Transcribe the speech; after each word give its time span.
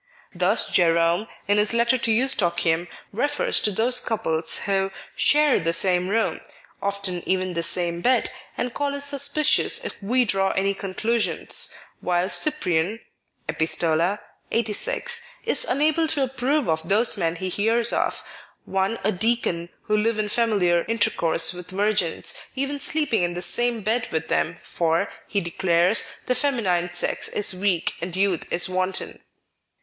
Thus 0.33 0.67
Jerome, 0.71 1.27
in 1.47 1.59
his 1.59 1.75
letter 1.75 1.95
to 1.95 2.11
Eustochium, 2.11 2.87
refers 3.13 3.59
to 3.59 3.69
those 3.71 3.99
couples 3.99 4.57
who" 4.61 4.89
share 5.25 5.59
the 5.59 5.73
same 5.73 6.09
room," 6.09 6.39
often 6.81 7.21
even 7.29 7.53
the 7.53 7.61
same 7.61 8.01
bed, 8.01 8.31
and 8.57 8.73
call 8.73 8.95
us 8.95 9.05
suspicious 9.05 9.85
if 9.85 10.01
we 10.01 10.25
draw 10.25 10.53
any 10.53 10.73
conclusions; 10.73 11.71
while 11.99 12.29
Cyprian 12.31 13.01
{Efistola, 13.47 14.17
86) 14.51 15.21
is 15.45 15.65
unable 15.65 16.07
to 16.07 16.23
approve 16.23 16.67
of 16.67 16.89
those 16.89 17.15
men 17.15 17.35
he 17.35 17.49
hears 17.49 17.93
of, 17.93 18.23
one 18.65 18.97
a 19.03 19.11
deacon, 19.11 19.69
who 19.83 19.95
live 19.95 20.17
in 20.17 20.29
familiar 20.29 20.83
intercourse 20.87 21.53
with 21.53 21.69
virgins, 21.69 22.47
even 22.55 22.79
sleeping 22.79 23.21
in 23.21 23.35
the 23.35 23.41
same 23.43 23.81
bed 23.81 24.07
with 24.11 24.29
them, 24.29 24.57
for, 24.63 25.11
he 25.27 25.39
declares, 25.39 26.05
the 26.25 26.33
feminine 26.33 26.91
sex 26.91 27.27
is 27.27 27.53
weak 27.53 27.93
and 28.01 28.15
youth 28.15 28.51
is 28.51 28.67
wanton. 28.67 29.21